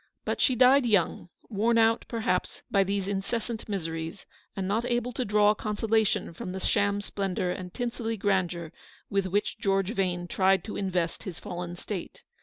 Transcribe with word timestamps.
But 0.25 0.41
she 0.41 0.55
died 0.55 0.83
young, 0.87 1.29
worn 1.47 1.77
out, 1.77 2.05
perhaps, 2.07 2.63
by 2.71 2.83
these 2.83 3.07
incessant 3.07 3.69
miseries, 3.69 4.25
and 4.55 4.67
not 4.67 4.83
able 4.83 5.11
to 5.13 5.23
draw 5.23 5.53
con 5.53 5.75
solation 5.75 6.35
from 6.35 6.53
the 6.53 6.59
sham 6.59 7.01
splendour 7.01 7.51
and 7.51 7.71
tinselly 7.71 8.17
grandeur 8.17 8.71
with 9.11 9.27
which 9.27 9.59
George 9.59 9.91
Vane 9.91 10.27
tried 10.27 10.63
to 10.63 10.75
invest 10.75 11.21
his 11.21 11.37
fallen 11.37 11.75
state. 11.75 12.23